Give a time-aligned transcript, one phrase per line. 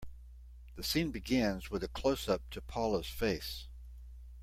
[0.77, 3.67] The scene begins with a closeup to Paula's face.